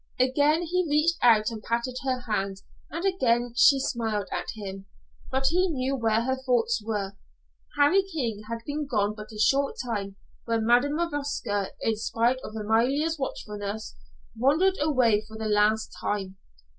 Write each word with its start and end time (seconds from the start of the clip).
Again 0.19 0.63
he 0.63 0.87
reached 0.89 1.17
out 1.21 1.51
and 1.51 1.61
patted 1.61 1.97
her 2.01 2.21
hand, 2.21 2.63
and 2.89 3.05
again 3.05 3.53
she 3.55 3.79
smiled 3.79 4.27
at 4.31 4.47
him, 4.55 4.87
but 5.29 5.45
he 5.49 5.67
knew 5.69 5.95
where 5.95 6.21
her 6.23 6.35
thoughts 6.37 6.81
were. 6.83 7.15
Harry 7.77 8.01
King 8.11 8.41
had 8.49 8.63
been 8.65 8.87
gone 8.87 9.13
but 9.13 9.31
a 9.31 9.37
short 9.37 9.75
time 9.85 10.15
when 10.45 10.65
Madam 10.65 10.95
Manovska, 10.95 11.67
in 11.81 11.97
spite 11.97 12.39
of 12.43 12.55
Amalia's 12.55 13.19
watchfulness, 13.19 13.95
wandered 14.35 14.77
away 14.81 15.21
for 15.27 15.37
the 15.37 15.45
last 15.45 15.95
time. 16.01 16.35